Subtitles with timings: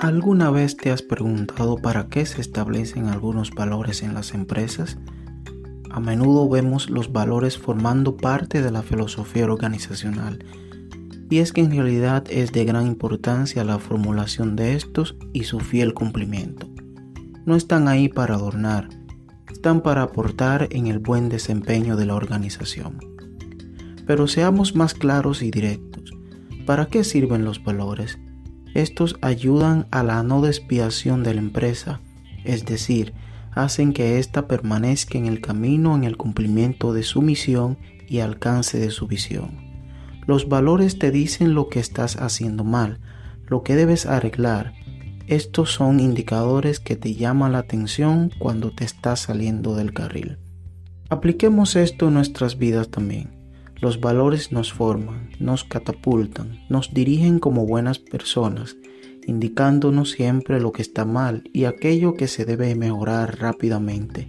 [0.00, 4.96] ¿Alguna vez te has preguntado para qué se establecen algunos valores en las empresas?
[5.90, 10.42] A menudo vemos los valores formando parte de la filosofía organizacional,
[11.28, 15.60] y es que en realidad es de gran importancia la formulación de estos y su
[15.60, 16.66] fiel cumplimiento.
[17.44, 18.88] No están ahí para adornar,
[19.52, 23.00] están para aportar en el buen desempeño de la organización.
[24.06, 26.14] Pero seamos más claros y directos.
[26.64, 28.18] ¿Para qué sirven los valores?
[28.74, 32.00] Estos ayudan a la no despiación de la empresa,
[32.44, 33.14] es decir,
[33.52, 37.78] hacen que ésta permanezca en el camino en el cumplimiento de su misión
[38.08, 39.70] y alcance de su visión.
[40.26, 43.00] Los valores te dicen lo que estás haciendo mal,
[43.46, 44.74] lo que debes arreglar.
[45.26, 50.38] Estos son indicadores que te llaman la atención cuando te estás saliendo del carril.
[51.08, 53.39] Apliquemos esto en nuestras vidas también.
[53.80, 58.76] Los valores nos forman, nos catapultan, nos dirigen como buenas personas,
[59.26, 64.28] indicándonos siempre lo que está mal y aquello que se debe mejorar rápidamente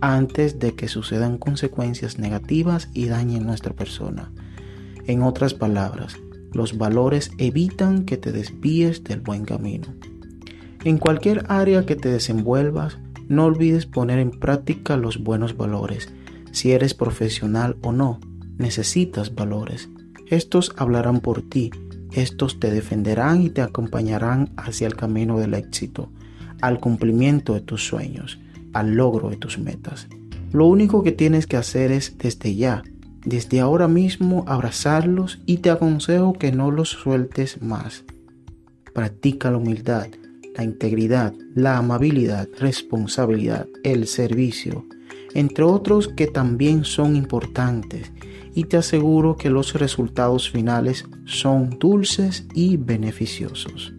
[0.00, 4.30] antes de que sucedan consecuencias negativas y dañen nuestra persona.
[5.08, 6.16] En otras palabras,
[6.52, 9.88] los valores evitan que te desvíes del buen camino.
[10.84, 16.12] En cualquier área que te desenvuelvas, no olvides poner en práctica los buenos valores,
[16.52, 18.20] si eres profesional o no
[18.58, 19.88] necesitas valores.
[20.28, 21.70] Estos hablarán por ti,
[22.12, 26.10] estos te defenderán y te acompañarán hacia el camino del éxito,
[26.60, 28.38] al cumplimiento de tus sueños,
[28.72, 30.08] al logro de tus metas.
[30.52, 32.82] Lo único que tienes que hacer es desde ya,
[33.24, 38.04] desde ahora mismo abrazarlos y te aconsejo que no los sueltes más.
[38.92, 40.08] Practica la humildad,
[40.54, 44.84] la integridad, la amabilidad, responsabilidad, el servicio,
[45.34, 48.12] entre otros que también son importantes
[48.54, 53.92] y te aseguro que los resultados finales son dulces y beneficiosos.